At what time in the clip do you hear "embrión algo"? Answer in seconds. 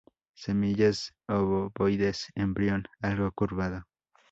2.33-3.31